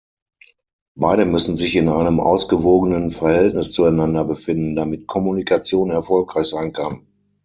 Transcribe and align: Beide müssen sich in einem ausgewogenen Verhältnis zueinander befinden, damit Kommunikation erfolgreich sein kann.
Beide 0.95 1.25
müssen 1.25 1.57
sich 1.57 1.75
in 1.75 1.87
einem 1.87 2.19
ausgewogenen 2.19 3.11
Verhältnis 3.11 3.71
zueinander 3.73 4.25
befinden, 4.25 4.75
damit 4.75 5.05
Kommunikation 5.05 5.91
erfolgreich 5.91 6.47
sein 6.47 6.73
kann. 6.73 7.05